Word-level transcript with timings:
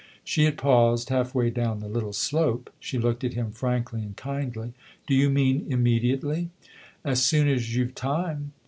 She 0.23 0.45
had 0.45 0.57
paused 0.57 1.09
half 1.09 1.35
way 1.35 1.51
down 1.51 1.79
the 1.79 1.87
little 1.87 2.11
slope; 2.11 2.73
she 2.79 2.97
looked 2.97 3.23
at 3.23 3.35
him 3.35 3.51
frankly 3.51 4.01
and 4.01 4.17
kindly. 4.17 4.73
"Do 5.05 5.13
you 5.13 5.29
mean 5.29 5.67
immediately?"" 5.69 6.49
As 7.05 7.21
soon 7.21 7.47
as 7.47 7.75
you've 7.75 7.93
time." 7.93 8.51